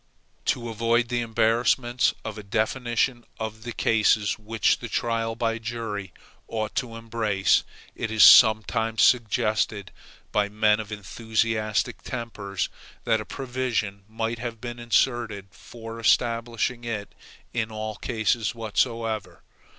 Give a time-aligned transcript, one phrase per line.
[0.45, 6.11] To avoid the embarrassments of a definition of the cases which the trial by jury
[6.47, 9.91] ought to embrace, it is sometimes suggested
[10.31, 12.67] by men of enthusiastic tempers,
[13.03, 17.13] that a provision might have been inserted for establishing it
[17.53, 19.43] in all cases whatsoever.